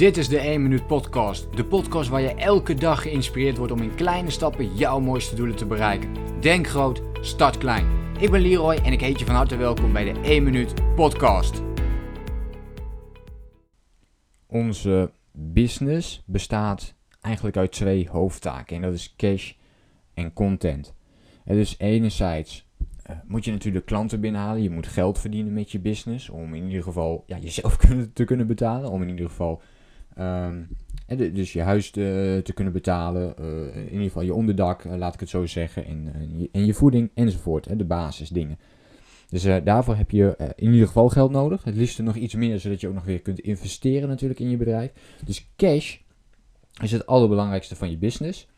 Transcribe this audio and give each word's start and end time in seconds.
Dit 0.00 0.16
is 0.16 0.28
de 0.28 0.38
1 0.38 0.62
Minuut 0.62 0.86
Podcast. 0.86 1.56
De 1.56 1.64
podcast 1.64 2.08
waar 2.08 2.20
je 2.20 2.34
elke 2.34 2.74
dag 2.74 3.02
geïnspireerd 3.02 3.56
wordt 3.56 3.72
om 3.72 3.82
in 3.82 3.94
kleine 3.94 4.30
stappen 4.30 4.76
jouw 4.76 5.00
mooiste 5.00 5.34
doelen 5.34 5.56
te 5.56 5.66
bereiken. 5.66 6.14
Denk 6.40 6.66
groot, 6.66 7.02
start 7.20 7.58
klein. 7.58 7.86
Ik 8.18 8.30
ben 8.30 8.40
Leroy 8.40 8.74
en 8.74 8.92
ik 8.92 9.00
heet 9.00 9.18
je 9.18 9.24
van 9.24 9.34
harte 9.34 9.56
welkom 9.56 9.92
bij 9.92 10.12
de 10.12 10.20
1 10.20 10.42
Minuut 10.42 10.94
Podcast. 10.94 11.62
Onze 14.46 15.12
business 15.32 16.22
bestaat 16.26 16.94
eigenlijk 17.20 17.56
uit 17.56 17.72
twee 17.72 18.08
hoofdtaken. 18.08 18.76
En 18.76 18.82
dat 18.82 18.94
is 18.94 19.14
cash 19.16 19.52
en 20.14 20.32
content. 20.32 20.94
En 21.44 21.56
dus 21.56 21.78
enerzijds 21.78 22.66
uh, 23.10 23.16
moet 23.26 23.44
je 23.44 23.50
natuurlijk 23.50 23.86
klanten 23.86 24.20
binnenhalen. 24.20 24.62
Je 24.62 24.70
moet 24.70 24.86
geld 24.86 25.18
verdienen 25.18 25.52
met 25.52 25.70
je 25.70 25.80
business. 25.80 26.28
Om 26.28 26.54
in 26.54 26.66
ieder 26.66 26.82
geval 26.82 27.24
ja, 27.26 27.38
jezelf 27.38 27.76
te 28.12 28.24
kunnen 28.24 28.46
betalen. 28.46 28.90
Om 28.90 29.02
in 29.02 29.08
ieder 29.08 29.28
geval 29.28 29.62
um, 30.18 30.68
dus 31.32 31.52
je 31.52 31.62
huis 31.62 31.90
te, 31.90 32.40
te 32.44 32.52
kunnen 32.52 32.72
betalen. 32.72 33.34
Uh, 33.40 33.76
in 33.76 33.90
ieder 33.90 34.06
geval 34.06 34.22
je 34.22 34.34
onderdak, 34.34 34.84
uh, 34.84 34.94
laat 34.96 35.14
ik 35.14 35.20
het 35.20 35.28
zo 35.28 35.46
zeggen. 35.46 35.84
En, 35.86 36.12
je, 36.36 36.48
en 36.52 36.66
je, 36.66 36.74
voeding 36.74 37.10
enzovoort. 37.14 37.64
Hè, 37.64 37.76
de 37.76 37.84
basisdingen. 37.84 38.58
Dus 39.28 39.42
daarvoor 39.64 39.96
heb 39.96 40.10
je 40.10 40.52
in 40.56 40.72
ieder 40.72 40.86
geval 40.86 41.08
geld 41.08 41.30
nodig. 41.30 41.64
Het 41.64 41.76
liefst 41.76 41.98
nog 41.98 42.16
iets 42.16 42.34
meer, 42.34 42.60
zodat 42.60 42.80
je 42.80 42.88
ook 42.88 42.94
nog 42.94 43.04
weer 43.04 43.20
kunt 43.20 43.40
investeren 43.40 44.08
natuurlijk 44.08 44.40
in 44.40 44.50
je 44.50 44.56
bedrijf. 44.56 44.92
Dus 45.24 45.50
cash 45.56 45.98
is 46.82 46.92
het 46.92 47.06
allerbelangrijkste 47.06 47.76
van 47.76 47.90
je 47.90 47.98
business. 47.98 48.48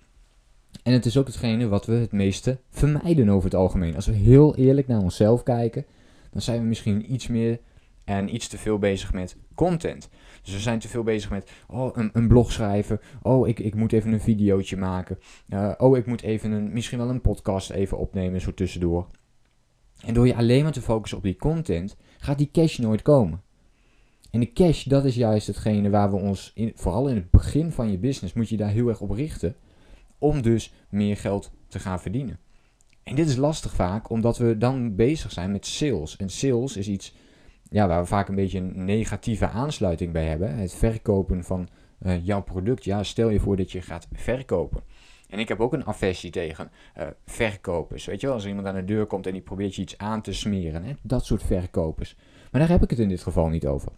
En 0.82 0.92
het 0.92 1.06
is 1.06 1.16
ook 1.16 1.26
hetgene 1.26 1.68
wat 1.68 1.86
we 1.86 1.92
het 1.92 2.12
meeste 2.12 2.58
vermijden 2.70 3.28
over 3.28 3.44
het 3.44 3.58
algemeen. 3.58 3.94
Als 3.94 4.06
we 4.06 4.12
heel 4.12 4.56
eerlijk 4.56 4.86
naar 4.86 5.02
onszelf 5.02 5.42
kijken, 5.42 5.84
dan 6.30 6.42
zijn 6.42 6.60
we 6.60 6.66
misschien 6.66 7.12
iets 7.12 7.26
meer 7.26 7.58
en 8.04 8.34
iets 8.34 8.48
te 8.48 8.58
veel 8.58 8.78
bezig 8.78 9.12
met 9.12 9.36
content. 9.54 10.08
Dus 10.42 10.52
we 10.52 10.60
zijn 10.60 10.78
te 10.78 10.88
veel 10.88 11.02
bezig 11.02 11.30
met 11.30 11.50
oh, 11.68 11.96
een, 11.96 12.10
een 12.12 12.28
blog 12.28 12.52
schrijven. 12.52 13.00
Oh, 13.22 13.48
ik, 13.48 13.58
ik 13.58 13.74
moet 13.74 13.92
even 13.92 14.12
een 14.12 14.20
videootje 14.20 14.76
maken. 14.76 15.18
Uh, 15.48 15.72
oh, 15.78 15.96
ik 15.96 16.06
moet 16.06 16.22
even 16.22 16.50
een, 16.50 16.72
misschien 16.72 16.98
wel 16.98 17.10
een 17.10 17.20
podcast 17.20 17.70
even 17.70 17.98
opnemen, 17.98 18.40
zo 18.40 18.54
tussendoor. 18.54 19.06
En 20.04 20.14
door 20.14 20.26
je 20.26 20.34
alleen 20.34 20.62
maar 20.62 20.72
te 20.72 20.80
focussen 20.80 21.18
op 21.18 21.24
die 21.24 21.36
content, 21.36 21.96
gaat 22.18 22.38
die 22.38 22.50
cash 22.52 22.78
nooit 22.78 23.02
komen. 23.02 23.42
En 24.30 24.40
de 24.40 24.52
cash, 24.52 24.84
dat 24.84 25.04
is 25.04 25.14
juist 25.14 25.46
hetgene 25.46 25.90
waar 25.90 26.10
we 26.10 26.16
ons, 26.16 26.54
vooral 26.74 27.08
in 27.08 27.14
het 27.14 27.30
begin 27.30 27.72
van 27.72 27.90
je 27.90 27.98
business, 27.98 28.34
moet 28.34 28.48
je 28.48 28.56
daar 28.56 28.70
heel 28.70 28.88
erg 28.88 29.00
op 29.00 29.10
richten. 29.10 29.56
Om 30.18 30.42
dus 30.42 30.72
meer 30.88 31.16
geld 31.16 31.50
te 31.68 31.78
gaan 31.78 32.00
verdienen. 32.00 32.38
En 33.02 33.14
dit 33.14 33.28
is 33.28 33.36
lastig 33.36 33.74
vaak, 33.74 34.10
omdat 34.10 34.38
we 34.38 34.58
dan 34.58 34.96
bezig 34.96 35.32
zijn 35.32 35.52
met 35.52 35.66
sales. 35.66 36.16
En 36.16 36.28
sales 36.28 36.76
is 36.76 36.88
iets 36.88 37.14
ja, 37.72 37.88
waar 37.88 38.00
we 38.00 38.06
vaak 38.06 38.28
een 38.28 38.34
beetje 38.34 38.58
een 38.58 38.84
negatieve 38.84 39.48
aansluiting 39.48 40.12
bij 40.12 40.26
hebben. 40.26 40.56
Het 40.56 40.74
verkopen 40.74 41.44
van 41.44 41.68
uh, 42.02 42.26
jouw 42.26 42.42
product. 42.42 42.84
Ja, 42.84 43.02
stel 43.02 43.28
je 43.28 43.40
voor 43.40 43.56
dat 43.56 43.72
je 43.72 43.82
gaat 43.82 44.08
verkopen. 44.12 44.80
En 45.28 45.38
ik 45.38 45.48
heb 45.48 45.60
ook 45.60 45.72
een 45.72 45.86
aversie 45.86 46.30
tegen 46.30 46.70
uh, 46.98 47.06
verkopers. 47.26 48.04
Weet 48.04 48.20
je 48.20 48.26
wel, 48.26 48.36
als 48.36 48.46
iemand 48.46 48.66
aan 48.66 48.74
de 48.74 48.84
deur 48.84 49.06
komt 49.06 49.26
en 49.26 49.32
die 49.32 49.42
probeert 49.42 49.74
je 49.74 49.82
iets 49.82 49.98
aan 49.98 50.22
te 50.22 50.32
smeren. 50.32 50.84
Hè? 50.84 50.92
Dat 51.02 51.24
soort 51.24 51.42
verkopers. 51.42 52.16
Maar 52.50 52.60
daar 52.60 52.70
heb 52.70 52.82
ik 52.82 52.90
het 52.90 52.98
in 52.98 53.08
dit 53.08 53.22
geval 53.22 53.48
niet 53.48 53.66
over. 53.66 53.92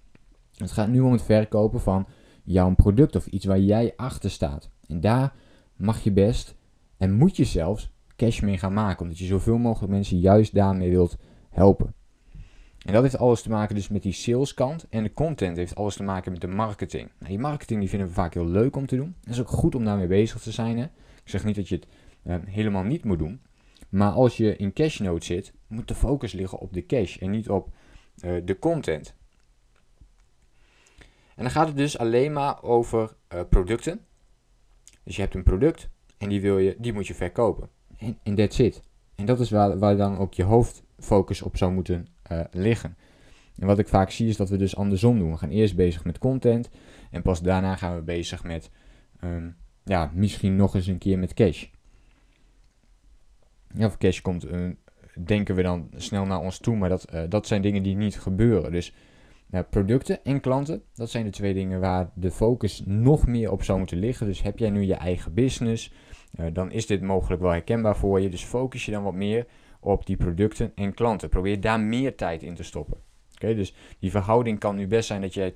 Het 0.57 0.73
gaat 0.73 0.89
nu 0.89 1.01
om 1.01 1.13
het 1.13 1.23
verkopen 1.23 1.81
van 1.81 2.07
jouw 2.43 2.75
product 2.75 3.17
of 3.17 3.27
iets 3.27 3.45
waar 3.45 3.59
jij 3.59 3.93
achter 3.97 4.31
staat. 4.31 4.71
En 4.87 5.01
daar 5.01 5.35
mag 5.77 6.05
je 6.05 6.13
best 6.13 6.55
en 6.97 7.13
moet 7.13 7.37
je 7.37 7.45
zelfs 7.45 7.91
cash 8.17 8.41
mee 8.41 8.59
gaan 8.59 8.73
maken. 8.73 9.03
Omdat 9.03 9.19
je 9.19 9.25
zoveel 9.25 9.59
mogelijk 9.59 9.93
mensen 9.93 10.19
juist 10.19 10.55
daarmee 10.55 10.91
wilt 10.91 11.17
helpen. 11.51 11.95
En 12.85 12.93
dat 12.93 13.03
heeft 13.03 13.19
alles 13.19 13.43
te 13.43 13.51
maken 13.51 13.75
dus 13.75 13.89
met 13.89 14.03
die 14.03 14.13
saleskant. 14.13 14.87
En 14.89 15.03
de 15.03 15.13
content 15.13 15.57
heeft 15.57 15.75
alles 15.75 15.97
te 15.97 16.03
maken 16.03 16.33
met 16.33 16.41
de 16.41 16.47
marketing. 16.47 17.11
Nou, 17.19 17.31
die 17.31 17.39
marketing 17.39 17.81
die 17.81 17.89
vinden 17.89 18.09
we 18.09 18.15
vaak 18.15 18.35
heel 18.35 18.47
leuk 18.47 18.77
om 18.77 18.87
te 18.87 18.97
doen. 18.97 19.17
Het 19.21 19.33
is 19.33 19.41
ook 19.41 19.49
goed 19.49 19.75
om 19.75 19.85
daarmee 19.85 20.07
bezig 20.07 20.41
te 20.41 20.53
zijn. 20.53 20.79
Hè? 20.79 20.85
Ik 20.85 21.31
zeg 21.31 21.45
niet 21.45 21.57
dat 21.57 21.69
je 21.69 21.75
het 21.75 21.87
uh, 22.25 22.37
helemaal 22.45 22.83
niet 22.83 23.05
moet 23.05 23.19
doen. 23.19 23.41
Maar 23.89 24.13
als 24.13 24.37
je 24.37 24.57
in 24.57 24.73
cash 24.73 24.99
note 24.99 25.25
zit, 25.25 25.53
moet 25.67 25.89
de 25.89 25.95
focus 25.95 26.33
liggen 26.33 26.59
op 26.59 26.73
de 26.73 26.87
cash 26.87 27.17
en 27.17 27.31
niet 27.31 27.49
op 27.49 27.69
uh, 28.25 28.41
de 28.45 28.59
content. 28.59 29.15
En 31.35 31.43
dan 31.43 31.51
gaat 31.51 31.67
het 31.67 31.77
dus 31.77 31.99
alleen 31.99 32.33
maar 32.33 32.63
over 32.63 33.17
uh, 33.35 33.41
producten. 33.49 34.01
Dus 35.03 35.17
je 35.17 35.23
hebt 35.23 35.35
een 35.35 35.43
product 35.43 35.89
en 36.19 36.29
die, 36.29 36.41
wil 36.41 36.59
je, 36.59 36.77
die 36.79 36.93
moet 36.93 37.07
je 37.07 37.15
verkopen. 37.15 37.69
En, 37.99 38.19
en 38.23 38.35
that's 38.35 38.59
it. 38.59 38.83
En 39.15 39.27
dat 39.27 39.41
is 39.41 39.51
waar, 39.51 39.79
waar 39.79 39.97
dan 39.97 40.19
ook 40.19 40.35
je 40.35 40.43
hoofdfocus 40.43 41.43
op 41.43 41.57
zou 41.57 41.73
moeten 41.73 42.14
uh, 42.33 42.41
liggen. 42.51 42.97
En 43.59 43.67
wat 43.67 43.79
ik 43.79 43.89
vaak 43.89 44.11
zie 44.11 44.29
is 44.29 44.37
dat 44.37 44.49
we 44.49 44.57
dus 44.57 44.77
andersom 44.77 45.19
doen. 45.19 45.31
We 45.31 45.37
gaan 45.37 45.51
eerst 45.51 45.77
bezig 45.77 46.05
met 46.05 46.19
content 46.19 46.71
en 47.11 47.23
pas 47.23 47.43
daarna 47.43 47.77
gaan 47.77 47.97
we 47.97 48.03
bezig 48.03 48.45
met, 48.45 48.71
um, 49.25 49.57
ja, 49.85 50.11
misschien 50.15 50.57
nog 50.57 50.75
eens 50.75 50.87
een 50.87 50.99
keer 50.99 51.19
met 51.19 51.35
cash. 51.35 51.67
Ja, 53.75 53.87
of 53.87 53.99
cash 53.99 54.21
komt, 54.21 54.47
uh, 54.47 54.71
denken 55.25 55.55
we 55.55 55.63
dan 55.63 55.91
snel 55.97 56.25
naar 56.25 56.41
ons 56.41 56.59
toe, 56.59 56.77
maar 56.77 56.89
dat, 56.89 57.15
uh, 57.15 57.23
dat 57.29 57.47
zijn 57.47 57.63
dingen 57.63 57.83
die 57.83 57.97
niet 57.97 58.21
gebeuren. 58.21 58.73
Dus 58.73 58.95
producten 59.71 60.25
en 60.25 60.41
klanten, 60.41 60.83
dat 60.95 61.11
zijn 61.11 61.25
de 61.25 61.31
twee 61.31 61.55
dingen 61.55 61.81
waar 61.81 62.11
de 62.15 62.31
focus 62.31 62.83
nog 62.85 63.27
meer 63.27 63.51
op 63.51 63.63
zou 63.63 63.79
moeten 63.79 63.99
liggen. 63.99 64.27
Dus 64.27 64.43
heb 64.43 64.59
jij 64.59 64.71
nu 64.71 64.83
je 64.83 64.95
eigen 64.95 65.35
business, 65.35 65.93
dan 66.53 66.71
is 66.71 66.87
dit 66.87 67.03
mogelijk 67.03 67.43
wel 67.43 67.51
herkenbaar 67.51 67.97
voor 67.97 68.21
je. 68.21 68.29
Dus 68.29 68.45
focus 68.45 68.85
je 68.85 68.93
dan 68.93 69.03
wat 69.03 69.15
meer 69.15 69.47
op 69.85 70.07
die 70.07 70.17
producten 70.17 70.73
en 70.75 70.95
klanten. 70.95 71.29
Probeer 71.29 71.61
daar 71.61 71.81
meer 71.81 72.17
tijd 72.17 72.43
in 72.43 72.55
te 72.55 72.63
stoppen. 72.63 72.97
Oké, 73.35 73.55
dus 73.55 73.75
die 73.99 74.11
verhouding 74.11 74.59
kan 74.59 74.77
nu 74.77 74.87
best 74.87 75.07
zijn 75.07 75.21
dat 75.21 75.35
jij 75.35 75.53
80% 75.53 75.55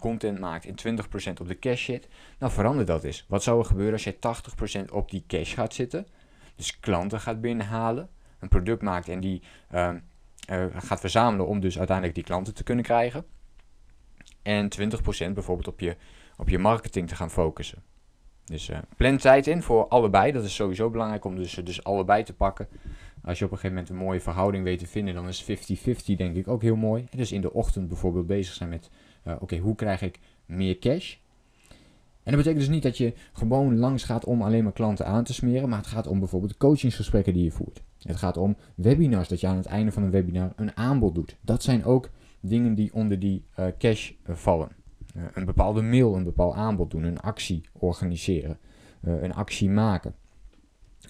content 0.00 0.38
maakt 0.38 0.66
en 0.66 0.98
20% 0.98 1.40
op 1.40 1.48
de 1.48 1.58
cash 1.58 1.84
zit. 1.84 2.08
Nou, 2.38 2.52
verander 2.52 2.84
dat 2.86 3.04
eens. 3.04 3.24
Wat 3.28 3.42
zou 3.42 3.58
er 3.58 3.64
gebeuren 3.64 3.92
als 3.92 4.04
jij 4.04 4.16
80% 4.88 4.92
op 4.92 5.10
die 5.10 5.24
cash 5.26 5.54
gaat 5.54 5.74
zitten? 5.74 6.06
Dus 6.56 6.80
klanten 6.80 7.20
gaat 7.20 7.40
binnenhalen, 7.40 8.08
een 8.38 8.48
product 8.48 8.82
maakt 8.82 9.08
en 9.08 9.20
die 9.20 9.42
uh, 9.74 9.90
uh, 10.50 10.64
gaat 10.76 11.00
verzamelen 11.00 11.46
om 11.46 11.60
dus 11.60 11.78
uiteindelijk 11.78 12.16
die 12.16 12.24
klanten 12.24 12.54
te 12.54 12.64
kunnen 12.64 12.84
krijgen. 12.84 13.24
En 14.42 14.68
20% 14.80 15.32
bijvoorbeeld 15.32 15.68
op 15.68 15.80
je, 15.80 15.96
op 16.36 16.48
je 16.48 16.58
marketing 16.58 17.08
te 17.08 17.16
gaan 17.16 17.30
focussen. 17.30 17.82
Dus 18.44 18.70
uh, 18.70 18.78
plan 18.96 19.16
tijd 19.16 19.46
in 19.46 19.62
voor 19.62 19.88
allebei. 19.88 20.32
Dat 20.32 20.44
is 20.44 20.54
sowieso 20.54 20.90
belangrijk 20.90 21.24
om 21.24 21.36
dus, 21.36 21.54
dus 21.54 21.84
allebei 21.84 22.22
te 22.22 22.32
pakken. 22.32 22.68
Als 23.24 23.38
je 23.38 23.44
op 23.44 23.50
een 23.50 23.56
gegeven 23.56 23.76
moment 23.76 23.88
een 23.88 24.06
mooie 24.06 24.20
verhouding 24.20 24.64
weet 24.64 24.78
te 24.78 24.86
vinden, 24.86 25.14
dan 25.14 25.28
is 25.28 25.44
50-50 25.44 25.46
denk 26.16 26.36
ik 26.36 26.48
ook 26.48 26.62
heel 26.62 26.76
mooi. 26.76 27.06
Dus 27.10 27.32
in 27.32 27.40
de 27.40 27.52
ochtend 27.52 27.88
bijvoorbeeld 27.88 28.26
bezig 28.26 28.54
zijn 28.54 28.68
met, 28.68 28.90
uh, 29.26 29.34
oké, 29.40 29.56
hoe 29.56 29.74
krijg 29.74 30.02
ik 30.02 30.18
meer 30.46 30.78
cash? 30.78 31.16
En 32.22 32.32
dat 32.32 32.36
betekent 32.36 32.58
dus 32.60 32.74
niet 32.74 32.82
dat 32.82 32.98
je 32.98 33.14
gewoon 33.32 33.78
langs 33.78 34.04
gaat 34.04 34.24
om 34.24 34.42
alleen 34.42 34.62
maar 34.62 34.72
klanten 34.72 35.06
aan 35.06 35.24
te 35.24 35.34
smeren, 35.34 35.68
maar 35.68 35.78
het 35.78 35.86
gaat 35.86 36.06
om 36.06 36.18
bijvoorbeeld 36.18 36.56
coachingsgesprekken 36.56 37.32
die 37.32 37.44
je 37.44 37.50
voert. 37.50 37.82
Het 38.02 38.16
gaat 38.16 38.36
om 38.36 38.56
webinars, 38.74 39.28
dat 39.28 39.40
je 39.40 39.46
aan 39.46 39.56
het 39.56 39.66
einde 39.66 39.92
van 39.92 40.02
een 40.02 40.10
webinar 40.10 40.52
een 40.56 40.76
aanbod 40.76 41.14
doet. 41.14 41.36
Dat 41.40 41.62
zijn 41.62 41.84
ook 41.84 42.10
dingen 42.40 42.74
die 42.74 42.94
onder 42.94 43.18
die 43.18 43.44
cash 43.78 44.10
vallen. 44.24 44.81
Uh, 45.16 45.22
een 45.32 45.44
bepaalde 45.44 45.82
mail, 45.82 46.16
een 46.16 46.24
bepaald 46.24 46.54
aanbod 46.54 46.90
doen, 46.90 47.02
een 47.02 47.20
actie 47.20 47.64
organiseren, 47.72 48.58
een 49.00 49.34
actie 49.34 49.70
maken. 49.70 50.14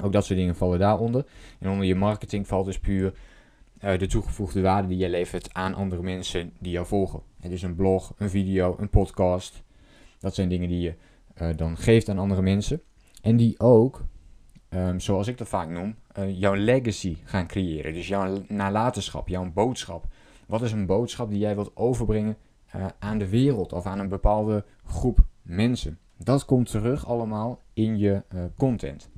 Ook 0.02 0.12
dat 0.12 0.24
soort 0.24 0.38
dingen 0.38 0.56
vallen 0.56 0.78
daaronder. 0.78 1.26
En 1.58 1.70
onder 1.70 1.86
je 1.86 1.94
marketing 1.94 2.46
valt 2.46 2.66
dus 2.66 2.78
puur 2.78 3.14
uh, 3.84 3.98
de 3.98 4.06
toegevoegde 4.06 4.60
waarde 4.60 4.88
die 4.88 4.98
je 4.98 5.08
levert 5.08 5.54
aan 5.54 5.74
andere 5.74 6.02
mensen 6.02 6.52
die 6.58 6.72
jou 6.72 6.86
volgen. 6.86 7.22
Het 7.40 7.52
is 7.52 7.62
een 7.62 7.74
blog, 7.74 8.12
een 8.16 8.30
video, 8.30 8.76
een 8.78 8.90
podcast. 8.90 9.62
Dat 10.18 10.34
zijn 10.34 10.48
dingen 10.48 10.68
die 10.68 10.80
je 10.80 10.94
dan 11.56 11.76
geeft 11.76 12.08
aan 12.08 12.18
andere 12.18 12.42
mensen. 12.42 12.82
En 13.22 13.36
die 13.36 13.60
ook, 13.60 14.04
um, 14.68 15.00
zoals 15.00 15.26
ik 15.26 15.38
dat 15.38 15.48
vaak 15.48 15.68
noem, 15.68 15.94
jouw 16.28 16.54
legacy 16.54 17.16
gaan 17.24 17.46
creëren. 17.46 17.92
Dus 17.92 18.08
jouw 18.08 18.42
nalatenschap, 18.48 19.28
jouw 19.28 19.50
boodschap. 19.52 20.06
Wat 20.46 20.62
is 20.62 20.72
een 20.72 20.86
boodschap 20.86 21.30
die 21.30 21.38
jij 21.38 21.54
wilt 21.54 21.76
overbrengen 21.76 22.36
aan 22.98 23.18
de 23.18 23.28
wereld 23.28 23.72
of 23.72 23.86
aan 23.86 23.98
een 23.98 24.08
bepaalde 24.08 24.64
groep 24.84 25.18
mensen? 25.42 25.98
Dat 26.16 26.44
komt 26.44 26.70
terug 26.70 27.06
allemaal 27.06 27.62
in 27.72 27.98
je 27.98 28.22
content. 28.56 29.10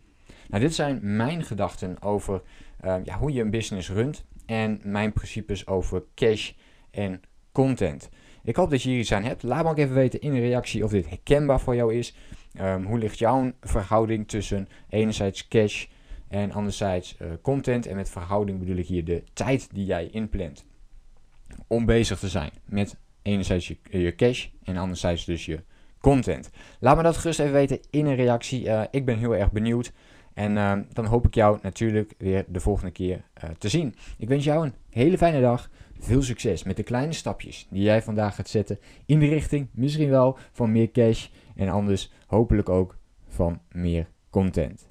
Nou, 0.48 0.62
dit 0.62 0.74
zijn 0.74 1.16
mijn 1.16 1.44
gedachten 1.44 2.02
over 2.02 2.42
uh, 2.84 2.96
ja, 3.04 3.18
hoe 3.18 3.32
je 3.32 3.40
een 3.40 3.50
business 3.50 3.90
runt 3.90 4.24
en 4.46 4.80
mijn 4.82 5.12
principes 5.12 5.66
over 5.66 6.02
cash 6.14 6.52
en 6.90 7.20
content. 7.52 8.08
Ik 8.42 8.56
hoop 8.56 8.70
dat 8.70 8.82
je 8.82 8.88
hier 8.88 8.98
iets 8.98 9.12
aan 9.12 9.22
hebt. 9.22 9.42
Laat 9.42 9.64
me 9.64 9.70
ook 9.70 9.78
even 9.78 9.94
weten 9.94 10.20
in 10.20 10.32
een 10.32 10.40
reactie 10.40 10.84
of 10.84 10.90
dit 10.90 11.08
herkenbaar 11.08 11.60
voor 11.60 11.74
jou 11.74 11.94
is. 11.94 12.16
Um, 12.60 12.84
hoe 12.84 12.98
ligt 12.98 13.18
jouw 13.18 13.52
verhouding 13.60 14.28
tussen 14.28 14.68
enerzijds 14.88 15.48
cash 15.48 15.86
en 16.28 16.52
anderzijds 16.52 17.16
content? 17.42 17.86
En 17.86 17.96
met 17.96 18.10
verhouding 18.10 18.58
bedoel 18.58 18.76
ik 18.76 18.86
hier 18.86 19.04
de 19.04 19.22
tijd 19.32 19.68
die 19.72 19.84
jij 19.84 20.08
inplant 20.10 20.66
om 21.66 21.86
bezig 21.86 22.18
te 22.18 22.28
zijn 22.28 22.50
met 22.64 22.96
enerzijds 23.24 23.74
je, 23.90 24.14
cash 24.14 24.48
en 24.62 24.76
anderzijds 24.76 25.24
dus 25.24 25.46
je 25.46 25.62
content. 26.00 26.50
Laat 26.80 26.96
me 26.96 27.02
dat 27.02 27.16
gerust 27.16 27.40
even 27.40 27.52
weten 27.52 27.80
in 27.90 28.06
een 28.06 28.14
reactie. 28.14 28.64
Uh, 28.64 28.82
ik 28.90 29.04
ben 29.04 29.18
heel 29.18 29.36
erg 29.36 29.52
benieuwd. 29.52 29.92
En 30.34 30.56
uh, 30.56 30.72
dan 30.92 31.04
hoop 31.04 31.26
ik 31.26 31.34
jou 31.34 31.58
natuurlijk 31.62 32.14
weer 32.18 32.44
de 32.48 32.60
volgende 32.60 32.90
keer 32.90 33.24
uh, 33.44 33.50
te 33.58 33.68
zien. 33.68 33.94
Ik 34.18 34.28
wens 34.28 34.44
jou 34.44 34.66
een 34.66 34.74
hele 34.90 35.18
fijne 35.18 35.40
dag. 35.40 35.70
veel 35.98 36.22
succes 36.22 36.62
met 36.62 36.76
de 36.76 36.82
kleine 36.82 37.12
stapjes 37.12 37.66
die 37.70 37.82
jij 37.82 38.02
vandaag 38.02 38.34
gaat 38.34 38.48
zetten 38.48 38.78
in 39.06 39.18
de 39.18 39.28
richting 39.28 39.68
misschien 39.72 40.10
wel 40.10 40.38
van 40.52 40.72
meer 40.72 40.90
cash 40.90 41.28
en 41.56 41.68
anders 41.68 42.12
hopelijk 42.26 42.68
ook 42.68 42.96
van 43.28 43.60
meer 43.72 44.06
content. 44.30 44.88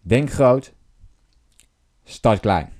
Denk 0.00 0.30
groot, 0.30 0.74
start 2.04 2.40
klein. 2.40 2.79